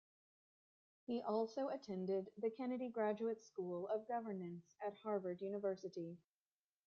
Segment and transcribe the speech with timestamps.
[1.05, 6.17] He also attended the Kennedy Graduate School of Governance at Harvard University.